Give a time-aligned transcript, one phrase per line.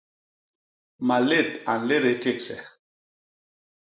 [1.07, 2.57] Malét a nlédés kégse.